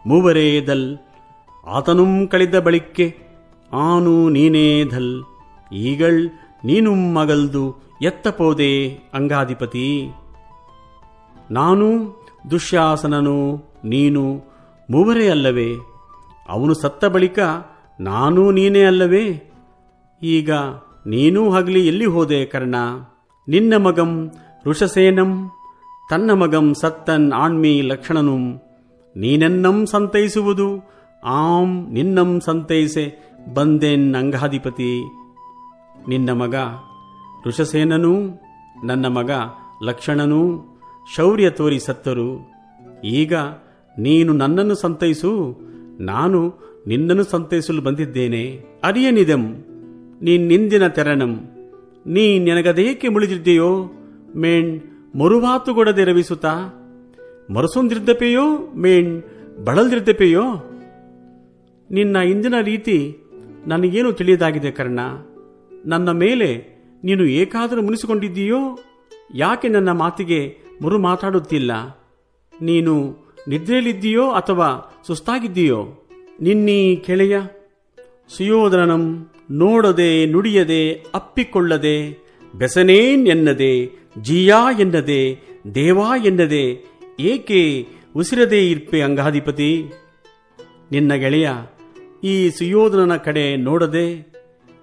[0.07, 0.97] ಮೂವರೇದಲ್
[1.67, 3.07] ಆತನುಂ ಕಳಿದ ಬಳಿಕೆ
[3.71, 5.13] ಆನು ನೀನೇಧಲ್
[5.71, 6.21] ಈಗಳ್
[6.65, 7.63] ನೀನು ಮಗಲ್ದು
[8.01, 8.71] ಎತ್ತಪೋದೆ
[9.13, 9.87] ಅಂಗಾಧಿಪತಿ.
[11.51, 11.87] ನಾನು
[12.51, 13.37] ದುಶ್ಯಾಸನನು
[13.85, 14.23] ನೀನು
[14.89, 15.69] ಮೂವರೇ ಅಲ್ಲವೇ,
[16.49, 17.39] ಅವನು ಸತ್ತ ಬಳಿಕ
[17.99, 19.25] ನಾನು ನೀನೇ ಅಲ್ಲವೇ?
[20.23, 20.51] ಈಗ
[21.07, 22.75] ನೀನೂ ಹಗಲಿ ಎಲ್ಲಿ ಹೋದೆ ಕರ್ಣ?
[23.47, 24.31] ನಿನ್ನ ಮಗಂ
[24.65, 25.51] ಋಷಸೇನಂ,
[26.09, 28.61] ತನ್ನ ಮಗಂ ಸತ್ತನ್ ಆಣ್ಮಿ ಲಕ್ಷಣನುಂ.
[29.15, 30.89] ನೀನೆನ್ನಂ ಸಂತೈಸುವುದು,
[31.23, 35.03] ಆಂ ನಿನ್ನಂ ಸಂತೈಸೆ ಬಂದೆನ್ ಅಂಗಾಧಿಪತಿ.
[36.07, 36.55] ನಿನ್ನ ಮಗ
[37.47, 38.13] ಋಷಸೇನನೂ,
[38.85, 39.31] ನನ್ನ ಮಗ
[39.83, 40.41] ಲಕ್ಷಣನೂ
[41.15, 42.51] ಶೌರ್ಯ ತೋರಿ ಸತ್ತರು.
[43.03, 43.33] ಈಗ
[43.99, 45.59] ನೀನು ನನ್ನನ್ನು ಸಂತೈಸು,
[45.99, 46.53] ನಾನು
[46.87, 48.63] ನಿನ್ನನ್ನು ಸಂತೈಸಲು ಬಂದಿದ್ದೇನೆ.
[48.83, 49.63] ಅರಿಯನಿದಂ.
[50.23, 51.49] ನಿನ್ನಿಂದಿನ ತೆರಣಂ
[52.05, 53.91] ನೀ ನಿನಗದೇಕೆ ಮುಳಿದಿದ್ದೀಯೋ?
[54.35, 54.81] ಮೇಣ್
[55.17, 56.45] ಮರುವಾತುಗೊಡದೆ ರವಿಸುತ್ತ?
[57.51, 59.23] ಮರಸೊಂದಿರ್ದಪೆಯೋ ಮೇಣ್
[59.63, 60.41] ಬಳಲ್ದಿರ್ದಪೆಯೋ
[61.91, 63.17] ನಿನ್ನ ಇಂದಿನ ರೀತಿ
[63.67, 64.99] ನನಗೇನು ತಿಳಿಯದಾಗಿದೆ ಕರ್ಣ?
[65.85, 66.67] ನನ್ನ ಮೇಲೆ
[67.03, 68.79] ನೀನು ಏಕಾದರೂ ಮುನಿಸಿಕೊಂಡಿದ್ದೀಯೋ?
[69.35, 71.99] ಯಾಕೆ ನನ್ನ ಮಾತಿಗೆ ಮರು ಮಾತಾಡುತ್ತಿಲ್ಲ
[72.61, 76.07] ನೀನು ನಿದ್ರೆಯಲ್ಲಿದ್ದೀಯೋ ಅಥವಾ ಸುಸ್ತಾಗಿದ್ದೀಯೋ?
[76.41, 77.39] ನಿನ್ನೀ ಕೆಳೆಯ
[78.29, 82.11] ಸುಯೋಧನಂ ನೋಡದೆ ನುಡಿಯದೆ ಅಪ್ಪಿಕೊಳ್ಳದೆ,
[82.55, 83.85] ಬೆಸನೇನ್ ಎನ್ನದೆ,
[84.21, 85.39] ಜಿಯಾ ಎನ್ನದೆ,
[85.73, 86.85] ದೇವಾ ಎನ್ನದೆ,
[87.19, 89.91] ಏಕೆ ಉಸಿರದೇ ಇರ್ಪೆ ಅಂಗಾಧಿಪತಿ?
[90.91, 91.49] ನಿನ್ನ ಗೆಳೆಯ,
[92.23, 94.33] ಈ ಸುಯೋಧನನ ಕಡೆ ನೋಡದೆ,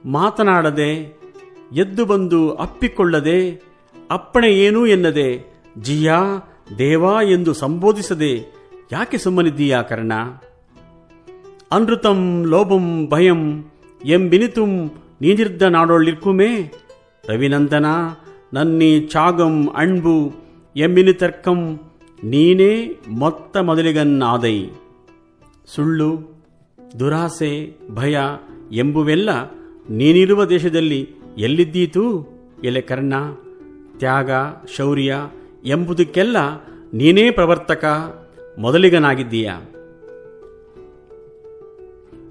[0.04, 1.20] ಮಾತನಾಡದೆ,
[1.72, 3.62] ಎದ್ದು ಬಂದು ಅಪ್ಪಿಕೊಳ್ಳದೆ,
[4.10, 5.28] ಅಪ್ಪಣೆ ಏನೂ ಎನ್ನದೆ,
[5.78, 6.20] ಜಿಯಾ,
[6.78, 8.32] ದೇವಾ ಎಂದು ಸಂಬೋಧಿಸದೆ
[8.92, 10.12] ಯಾಕೆ ಸುಮ್ಮನಿದ್ದೀಯಾ ಕರ್ಣ?
[11.70, 13.64] ಅನೃತಂ, ಲೋಭಂ, ಭಯಂ
[14.04, 14.70] ಎಂಬಿನಿತುಂ
[15.20, 16.72] ನೀನಿರ್ದ ನಾಡೊಳ್ಳಿರ್ಕುಮೇ.
[17.28, 17.86] ರವಿನಂದನ,
[18.52, 20.32] ನನ್ನಿ ಚಾಗಂ ಅಣ್ಬು
[20.76, 21.80] ಎಂಬಿನಿ ತರ್ಕಂ
[22.24, 22.72] ನೀನೇ
[23.08, 24.66] ಮೊತ್ತ ಮೊದಲಿಗನ್ನಾದೈ.
[25.74, 26.10] ಸುಳ್ಳು,
[26.98, 27.52] ದುರಾಸೆ,
[27.94, 28.18] ಭಯ
[28.72, 29.30] ಎಂಬುವೆಲ್ಲ
[29.90, 32.04] ನೀನಿರುವ ದೇಶದಲ್ಲಿ ಎಲ್ಲಿದ್ದೀತು?
[32.64, 33.14] ಎಲೆ ಕರ್ಣ,
[33.98, 34.30] ತ್ಯಾಗ,
[34.76, 35.16] ಶೌರ್ಯ
[35.64, 36.36] ಎಂಬುದಕ್ಕೆಲ್ಲ
[36.94, 37.84] ನೀನೇ ಪ್ರವರ್ತಕ,
[38.58, 39.50] ಮೊದಲಿಗನಾಗಿದ್ದೀಯ?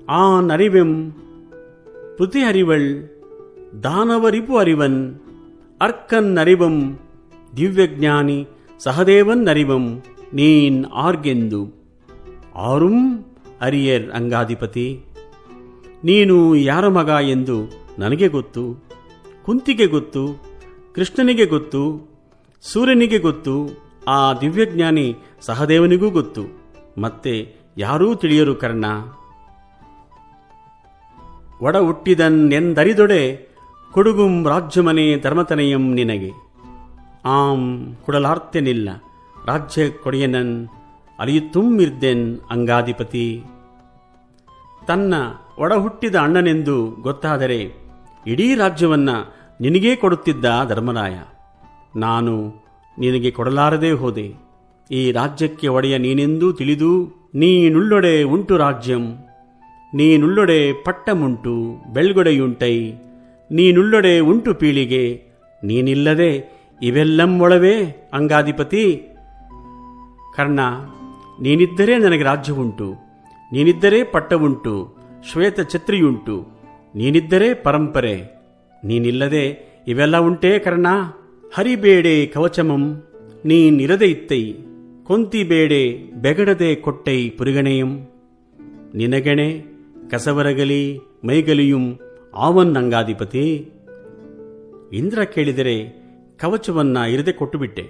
[0.09, 0.91] ಆ ನರಿವೆಂ
[2.17, 2.89] புத்தி ಅರಿವಳ್
[3.83, 4.99] ದಾನವರಿಪು ಅರಿವನ್
[5.81, 6.81] ಅರ್ಕನ್ அறிவும்
[7.57, 8.39] ದಿವ್ಯಜ್ಞಾನಿ
[8.79, 9.89] ಸಹದೇವನ್ அறிவும்
[10.33, 11.61] ನೀನ್ ಆರ್ಗೆಂದು
[12.67, 12.97] ಆರುಂ
[13.61, 14.87] ಅರಿಯರ್ ಅಂಗಾಧಿಪತಿ
[16.03, 17.57] ನೀನು ಯಾರ ಮಗ ಎಂದು
[17.99, 18.63] ನನಗೆ ಗೊತ್ತು
[19.43, 20.23] ಕುಂತಿಗೆ ಗೊತ್ತು
[20.93, 21.83] ಕೃಷ್ಣನಿಗೆ ಗೊತ್ತು
[22.63, 23.55] ಸೂರ್ಯನಿಗೆ ಗೊತ್ತು
[24.07, 25.07] ಆ ದಿವ್ಯಜ್ಞಾನಿ
[25.41, 26.43] ಸಹದೇವನಿಗೂ ಗೊತ್ತು
[27.01, 27.33] ಮತ್ತೆ
[27.77, 28.85] ಯಾರೂ ತಿಳಿಯರು ಕರ್ಣ
[31.61, 33.49] ಒಡ ಹುಟ್ಟಿದನ್ ಎಂದರಿದೊಡೆ
[33.91, 36.31] ಕೊಡುಗುಂ ರಾಜ್ಯಮನೆ ಧರ್ಮತನಯಂ ನಿನಗೆ.
[37.25, 38.89] ಆಂ ಕೊಡಲಾರ್ತೆನಿಲ್ಲ
[39.45, 40.67] ರಾಜ್ಯ ಕೊಡೆಯನನ್
[41.19, 43.43] ಅಲಿಯುತ್ತುಮ್ಮಿರ್ದೆನ್ ಅಂಗಾಧಿಪತಿ.
[44.87, 45.13] ತನ್ನ
[45.59, 47.73] ಒಡ ಹುಟ್ಟಿದ ಅಣ್ಣನೆಂದು ಗೊತ್ತಾದರೆ
[48.27, 49.09] ಇಡೀ ರಾಜ್ಯವನ್ನ
[49.61, 51.19] ನಿನಗೇ ಕೊಡುತ್ತಿದ್ದ ಧರ್ಮರಾಯ.
[51.95, 52.53] ನಾನು
[52.99, 54.33] ನಿನಗೆ ಕೊಡಲಾರದೇ ಹೋದೆ.
[54.91, 59.28] ಈ ರಾಜ್ಯಕ್ಕೆ ಒಡೆಯ ನೀನೆಂದೂ ತಿಳಿದು ನೀನುಳ್ಳೊಡೆ ಉಂಟು ರಾಜ್ಯಂ.
[59.93, 62.75] ನೀನುಳ್ಳೊಡೆ ಪಟ್ಟಮುಂಟು ಬೆಳ್ಗೊಡೆಯುಂಟೈ,
[63.51, 65.03] ನೀನುಳ್ಳೊಡೆ ಉಂಟು ಪೀಳಿಗೆ,
[65.63, 66.31] ನೀನಿಲ್ಲದೆ
[66.81, 67.75] ಇವೆಲ್ಲಂ ಒಳವೇ
[68.13, 68.83] ಅಂಗಾಧಿಪತಿ.
[70.35, 70.59] ಕರ್ಣ,
[71.41, 72.87] ನೀನಿದ್ದರೆ ನನಗೆ ರಾಜ್ಯವುಂಟು,
[73.51, 74.75] ನೀನಿದ್ದರೆ ಪಟ್ಟವುಂಟು,
[75.31, 76.35] ಶ್ವೇತ ಛತ್ರಿಯುಂಟು,
[76.95, 78.15] ನೀನಿದ್ದರೆ ಪರಂಪರೆ,
[78.85, 79.45] ನೀನಿಲ್ಲದೆ
[79.87, 80.87] ಇವೆಲ್ಲ ಉಂಟೇ ಕರ್ಣ?
[81.53, 82.83] ಹರಿಬೇಡೆ ಕವಚಮಂ,
[83.45, 84.53] ನೀನಿರದೆ ಇತ್ತೈ,
[85.03, 87.91] ಕೊಂತಿಬೇಡೆ ಬೆಗಡದೆ ಕೊಟ್ಟೈ ಪುರಿಗಣೆಯಂ.
[88.95, 89.69] ನಿನಗೆಣೆ
[90.11, 92.00] ಕಸವರಗಲಿ, ಮೈಗಲಿಯುಂ
[92.35, 93.45] ಆವನ್ ಅಂಗಾಧಿಪತಿ
[94.93, 95.75] ಇಂದ್ರ ಕೇಳಿದರೆ
[96.37, 97.83] ಕವಚವನ್ನ ಇರದೆ ಕೊಟ್ಟುಬಿಟ್ಟೆ.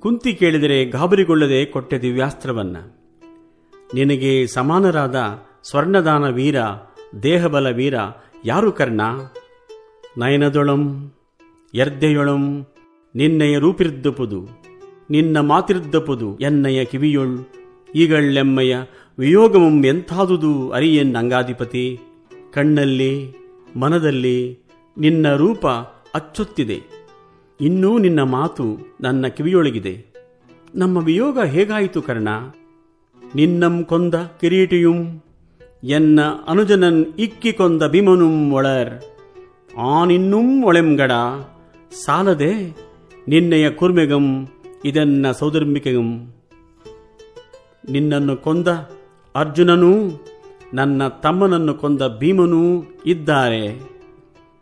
[0.00, 2.76] ಕುಂತಿ ಕೇಳಿದರೆ ಗಾಬರಿಗೊಳ್ಳದೆ ಕೊಟ್ಟೆ ದಿವ್ಯಾಸ್ತ್ರವನ್ನ.
[3.94, 5.16] ನಿನಗೆ ಸಮಾನರಾದ
[5.62, 6.56] ಸ್ವರ್ಣದಾನ ವೀರ,
[7.22, 7.94] ದೇಹಬಲ ವೀರ
[8.44, 9.00] ಯಾರು ಕರ್ಣ?
[10.18, 11.12] ನಯನದೊಳಂ
[11.74, 12.66] ಎರ್ದೆಯೊಳಂ
[13.14, 14.40] ನಿನ್ನಯ ರೂಪಿರ್ದಪುದು,
[15.10, 17.38] ನಿನ್ನ ಮಾತಿರ್ದಪುದು ಎನ್ನಯ ಕಿವಿಯೊಳ್,
[17.94, 18.76] ಈಗಳ್ಳೆಮ್ಮಯ
[19.18, 22.00] ವಿಯೋಗಮಂ ಎಂಥಾದುದು ಅರಿಯೇನ್ ಅಂಗಾಧಿಪತಿ.
[22.52, 23.32] ಕಣ್ಣಲ್ಲಿ,
[23.76, 24.58] ಮನದಲ್ಲಿ
[24.98, 25.66] ನಿನ್ನ ರೂಪ
[26.14, 26.82] ಅಚ್ಚೊತ್ತಿದೆ.
[27.60, 30.06] ಇನ್ನೂ ನಿನ್ನ ಮಾತು ನನ್ನ ಕಿವಿಯೊಳಗಿದೆ.
[30.74, 32.28] ನಮ್ಮ ವಿಯೋಗ ಹೇಗಾಯಿತು ಕರ್ಣ?
[33.34, 35.22] ನಿನ್ನಂ ಕೊಂದ ಕಿರೀಟಿಯುಂ,
[35.84, 39.02] ಎನ್ನ ಅನುಜನನ್ ಇಕ್ಕಿ ಕೊಂದ ಭೀಮನುಂ ಒಳರ್.
[39.78, 41.12] ಆನಿನ್ನುಂ ಒಳೆಂಗಡ,
[42.04, 42.76] ಸಾಲದೆ
[43.28, 44.48] ನಿನ್ನೆಯ ಕುರ್ಮೆಗಂ,
[44.84, 46.34] ಇದನ್ನ ಸೌದರ್ಮಿಕೆಗಂ
[47.90, 48.68] ನಿನ್ನನ್ನು ಕೊಂದ
[49.38, 49.92] ಅರ್ಜುನನೂ,
[50.74, 53.80] ನನ್ನ ತಮ್ಮನನ್ನು ಕೊಂದ ಭೀಮನೂ ಇದ್ದಾರೆ.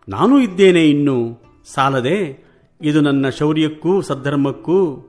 [0.08, 1.42] ನಾನು ಇದ್ದೇನೆ ಇನ್ನು.
[1.74, 2.44] ಸಾಲದೆ,
[2.82, 5.08] ಇದು ನನ್ನ ಶೌರ್ಯಕ್ಕೂ ಸದ್ಧರ್ಮಕ್ಕೂ.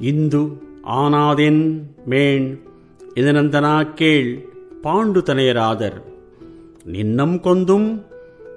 [0.00, 2.58] ಇಂದು ಆನಾದೆನ್ ಮೇಣ್
[3.16, 4.42] ಇದನಂದನಾ ಕೇಳ್,
[4.82, 6.00] ಪಾಂಡುತನೆಯರಾದರ್.
[6.86, 8.04] ನಿನ್ನಂ ಕೊಂದುಂ,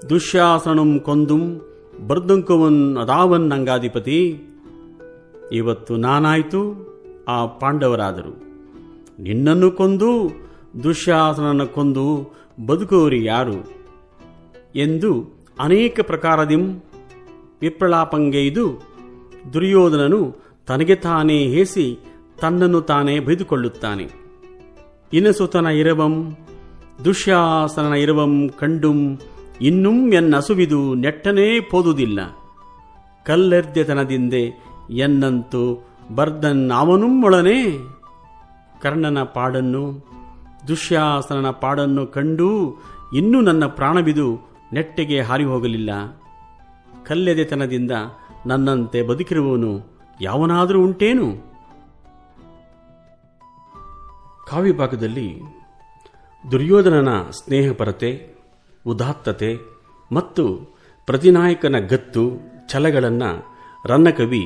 [0.09, 1.61] ದುಶ್ಯಾಸನಂ ಕೊಂದುಂ,
[2.07, 4.39] ಬರ್ದುಂಕುವನ್ ಅದಾವನ್ ಅಂಗಾಧಿಪತಿ
[5.51, 6.91] ಇವತ್ತು ನಾನಾಯ್ತು
[7.27, 8.50] ಆ ಪಾಂಡವರಾದರು.
[9.19, 10.31] ನಿನ್ನನ್ನು ಕೊಂದು
[10.83, 12.33] ದುಶ್ಯಾಸನನ ಕೊಂದು
[12.65, 13.81] ಬದುಕುವರು ಯಾರು?
[14.75, 16.75] ಎಂದು ಅನೇಕ ಪ್ರಕಾರದಿಂ
[17.61, 18.81] ವಿಪ್ರಲಾಪಂಗೈದು
[19.53, 20.35] ದುರ್ಯೋಧನನು
[20.67, 21.99] ತನಗೆ ತಾನೇ ಹೇಸಿ
[22.41, 24.07] ತನ್ನನ್ನು ತಾನೇ ಬೈದುಕೊಳ್ಳುತ್ತಾನೆ.
[25.13, 26.35] ಇನಸುತನ ಇರವಂ
[27.05, 29.19] ದುಶ್ಯಾಸನ ಇರವಂ ಕಂಡುಂ,
[29.61, 32.19] ಇನ್ನುಂ ಎನ್ನಸುವಿದು ನೆಟ್ಟನೇ ಪೋದುದಿಲ್ಲ.
[33.25, 35.91] ಕಲ್ಲೆರ್ದೆತನದಿಂದೆ ಎನ್ನಂತು
[37.25, 37.91] ಒಳನೆ.
[38.81, 39.83] ಕರ್ಣನ ಪಾಡನ್ನು,
[40.67, 42.49] ದುಶ್ಯಾಸನನ ಪಾಡನ್ನು ಕಂಡು
[43.15, 45.89] ಇನ್ನೂ ನನ್ನ ಪ್ರಾಣಬಿದು ನೆಟ್ಟೆಗೆ ಹಾರಿ ಹೋಗಲಿಲ್ಲ
[47.05, 47.91] ಕಲ್ಲೆದೆತನದಿಂದ
[48.45, 51.27] ನನ್ನಂತೆ ಬದುಕಿರುವವನು ಯಾವನಾದರೂ ಉಂಟೇನು?
[54.47, 55.41] ಕಾವ್ಯಭಾಗದಲ್ಲಿ
[56.51, 58.35] ದುರ್ಯೋಧನನ ಸ್ನೇಹಪರತೆ,
[58.85, 59.57] ಉದಾತ್ತತೆ
[60.11, 62.23] ಮತ್ತು ಪ್ರತಿನಾಯಕನ ಗತ್ತು,
[62.69, 63.29] ಛಲಗಳನ್ನು
[63.85, 64.43] ರನ್ನಕವಿ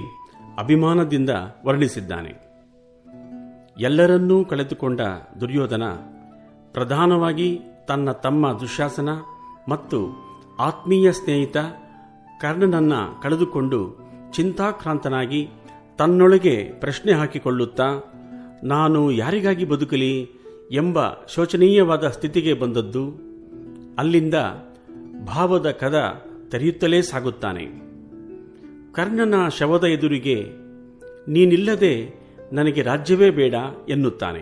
[0.60, 1.30] ಅಭಿಮಾನದಿಂದ
[1.65, 2.44] ವರ್ಣಿಸಿದ್ದಾನೆ.
[3.80, 5.02] ಎಲ್ಲರನ್ನೂ ಕಳೆದುಕೊಂಡ
[5.40, 5.84] ದುರ್ಯೋಧನ
[6.74, 9.10] ಪ್ರಧಾನವಾಗಿ ತನ್ನ ತಮ್ಮ ದುಶಾಸನ
[9.70, 10.08] ಮತ್ತು
[10.60, 11.58] ಆತ್ಮೀಯ ಸ್ನೇಹಿತ
[12.42, 13.98] ಕರ್ಣನನ್ನ ಕಳೆದುಕೊಂಡು
[14.34, 15.50] ಚಿಂತಾಕ್ರಾಂತನಾಗಿ
[15.98, 17.84] ತನ್ನೊಳಗೆ ಪ್ರಶ್ನೆ ಹಾಕಿಕೊಳ್ಳುತ್ತಾ,
[18.64, 20.30] ನಾನು ಯಾರಿಗಾಗಿ ಬದುಕಲಿ
[20.72, 23.10] ಎಂಬ ಶೋಚನೀಯವಾದ ಸ್ಥಿತಿಗೆ ಬಂದದ್ದು?
[23.98, 24.34] ಅಲ್ಲಿಂದ
[25.26, 27.66] ಭಾವದ ಕದ ತೆರೆಯುತ್ತಲೇ ಸಾಗುತ್ತಾನೆ.
[28.94, 30.44] ಕರ್ಣನ ಶವದ ಎದುರಿಗೆ,
[31.28, 32.25] ನೀನಿಲ್ಲದೆ
[32.56, 33.56] ನನಗೆ ರಾಜ್ಯವೇ ಬೇಡ
[33.89, 34.39] ಎನ್ನುತ್ತಾನೆ.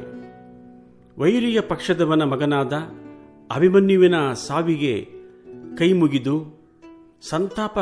[1.22, 2.74] ವೈರಿಯ ಪಕ್ಷದವನ ಮಗನಾದ
[3.56, 5.08] ಅಭಿಮನ್ಯುವಿನ ಸಾವಿಗೆ
[5.78, 6.64] ಕೈಮುಗಿದು
[7.30, 7.80] ಸಂತಾಪ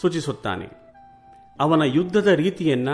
[0.00, 0.68] ಸೂಚಿಸುತ್ತಾನೆ.
[1.60, 2.88] ಅವನ ಯುದ್ಧದ ರೀತಿಯನ್ನ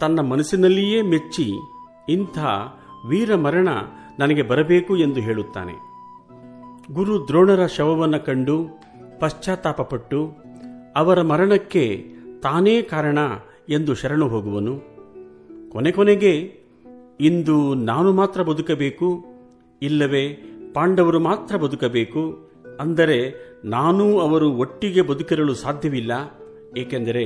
[0.00, 1.52] ತನ್ನ ಮನಸ್ಸಿನಲ್ಲಿಯೇ ಮೆಚ್ಚಿ
[2.08, 2.38] ಇಂಥ
[3.08, 3.68] ವೀರ ಮರಣ
[4.18, 5.72] ನನಗೆ ಬರಬೇಕು ಎಂದು ಹೇಳುತ್ತಾನೆ.
[6.94, 8.68] ಗುರು ದ್ರೋಣರ ಶವವನ್ನು ಕಂಡು
[9.18, 10.36] ಪಶ್ಚಾತ್ತಾಪಪಟ್ಟು
[10.96, 12.04] ಅವರ ಮರಣಕ್ಕೆ
[12.42, 13.18] ತಾನೇ ಕಾರಣ
[13.68, 14.91] ಎಂದು ಶರಣು ಹೋಗುವನು.
[15.72, 16.32] ಕೊನೆ ಕೊನೆಗೆ,
[17.20, 19.08] ಇಂದು ನಾನು ಮಾತ್ರ ಬದುಕಬೇಕು,
[19.82, 20.24] ಇಲ್ಲವೇ
[20.74, 22.22] ಪಾಂಡವರು ಮಾತ್ರ ಬದುಕಬೇಕು,
[22.80, 23.18] ಅಂದರೆ
[23.74, 26.12] ನಾನೂ ಅವರು ಒಟ್ಟಿಗೆ ಬದುಕಿರಲು ಸಾಧ್ಯವಿಲ್ಲ,
[26.78, 27.24] ಏಕೆಂದರೆ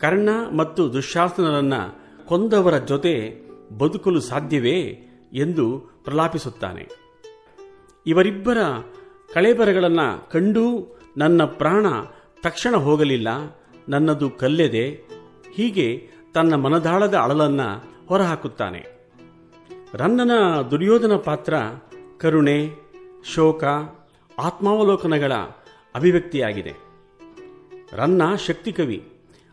[0.00, 1.74] ಕರ್ಣ ಮತ್ತು ದುಶ್ಯಾಸನರನ್ನ
[2.28, 3.14] ಕೊಂದವರ ಜೊತೆ
[3.78, 4.78] ಬದುಕಲು ಸಾಧ್ಯವೇ
[5.44, 5.66] ಎಂದು
[6.04, 6.84] ಪ್ರಲಾಪಿಸುತ್ತಾನೆ.
[8.06, 8.58] ಇವರಿಬ್ಬರ
[9.34, 10.64] ಕಳೆಬರಗಳನ್ನು ಕಂಡು
[11.16, 11.86] ನನ್ನ ಪ್ರಾಣ
[12.42, 13.28] ತಕ್ಷಣ ಹೋಗಲಿಲ್ಲ,
[13.88, 14.86] ನನ್ನದು ಕಲ್ಲೆದೆ,
[15.56, 15.88] ಹೀಗೆ
[16.34, 17.60] ತನ್ನ ಮನದಾಳದ ಅಳಲನ್ನ
[18.08, 18.86] ಹೊರಹಾಕುತ್ತಾನೆ.
[19.94, 21.54] ರನ್ನನ ದುರ್ಯೋಧನ ಪಾತ್ರ
[22.18, 22.70] ಕರುಣೆ,
[23.24, 23.64] ಶೋಕ,
[24.38, 25.32] ಆತ್ಮಾವಲೋಕನಗಳ
[25.94, 26.72] ಅಭಿವ್ಯಕ್ತಿಯಾಗಿದೆ.
[27.92, 29.08] ರನ್ನ ಶಕ್ತಿ ಕವಿ.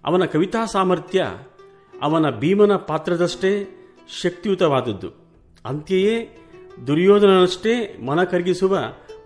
[0.06, 1.28] ಅವನ ಕವಿತಾ ಸಾಮರ್ಥ್ಯ
[2.02, 3.68] ಅವನ ಭೀಮನ ಪಾತ್ರದಷ್ಟೇ
[4.22, 5.10] ಶಕ್ತಿಯುತವಾದದ್ದು.
[5.66, 6.38] ಅಂತೆಯೇ
[6.88, 8.80] ದುರ್ಯೋಧನನಷ್ಟೇ ಮನ ಕರಗಿಸುವ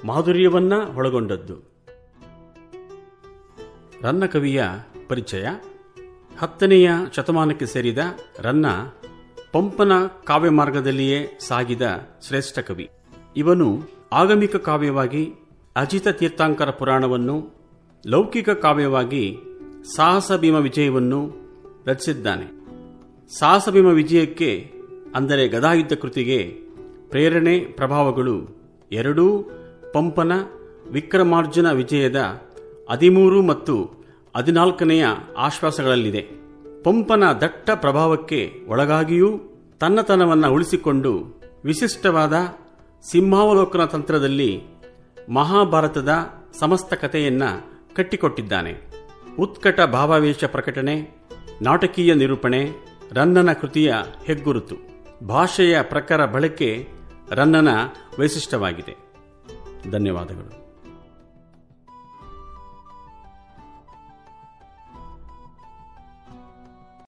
[0.05, 1.71] ಮಾಧುರ್ಯವನ್ನ ಒಳಗೊಂಡದ್ದು.
[4.01, 4.63] ರನ್ನ ಕವಿಯ
[5.09, 5.47] ಪರಿಚಯ.
[6.39, 7.97] ಹತ್ತನೆಯ ಶತಮಾನಕ್ಕೆ ಸೇರಿದ
[8.39, 8.65] ರನ್ನ
[9.53, 9.91] ಪಂಪನ
[10.23, 11.81] ಕಾವ್ಯ ಮಾರ್ಗದಲ್ಲಿಯೇ ಸಾಗಿದ
[12.27, 12.89] ಶ್ರೇಷ್ಠ ಕವಿ.
[13.37, 13.81] ಇವನು
[14.13, 15.33] ಆಗಮಿಕ ಕಾವ್ಯವಾಗಿ
[15.75, 17.49] ಅಜಿತ ತೀರ್ಥಾಂಕರ ಪುರಾಣವನ್ನು,
[18.07, 19.37] ಲೌಕಿಕ ಕಾವ್ಯವಾಗಿ
[19.95, 21.31] ಸಾಹಸ ಭೀಮ ವಿಜಯವನ್ನು
[21.85, 22.61] ರಚಿಸಿದ್ದಾನೆ.
[23.39, 24.71] ಸಾಹಸ ಭೀಮ ವಿಜಯಕ್ಕೆ
[25.15, 26.57] ಅಂದರೆ ಗದಾಯುದ್ಧ ಕೃತಿಗೆ
[27.09, 29.49] ಪ್ರೇರಣೆ ಪ್ರಭಾವಗಳು ಎರಡೂ
[29.93, 30.31] ಪಂಪನ
[30.91, 32.41] ವಿಕ್ರಮಾರ್ಜುನ ವಿಜಯದ
[32.89, 34.00] ಹದಿಮೂರು ಮತ್ತು
[34.37, 35.05] ಹದಿನಾಲ್ಕನೆಯ
[35.37, 36.21] ಆಶ್ವಾಸಗಳಲ್ಲಿದೆ.
[36.83, 39.39] ಪಂಪನ ದಟ್ಟ ಪ್ರಭಾವಕ್ಕೆ ಒಳಗಾಗಿಯೂ
[39.79, 42.33] ತನ್ನತನವನ್ನು ಉಳಿಸಿಕೊಂಡು ವಿಶಿಷ್ಟವಾದ
[43.11, 44.63] ಸಿಂಹಾವಲೋಕನ ತಂತ್ರದಲ್ಲಿ
[45.29, 46.09] ಮಹಾಭಾರತದ
[46.59, 47.43] ಸಮಸ್ತ ಕಥೆಯನ್ನ
[47.95, 48.91] ಕಟ್ಟಿಕೊಟ್ಟಿದ್ದಾನೆ.
[49.39, 51.17] ಉತ್ಕಟ ಭಾವಾವೇಶ ಪ್ರಕಟಣೆ,
[51.61, 52.71] ನಾಟಕೀಯ ನಿರೂಪಣೆ,
[53.11, 53.93] ರನ್ನನ ಕೃತಿಯ
[54.25, 54.75] ಹೆಗ್ಗುರುತು,
[55.27, 56.87] ಭಾಷೆಯ ಪ್ರಕಾರ ಬಳಕೆ
[57.31, 57.69] ರನ್ನನ
[58.19, 58.95] ವೈಶಿಷ್ಟ್ಯವಾಗಿದೆ.
[59.91, 60.60] ಧನ್ಯವಾದಗಳು.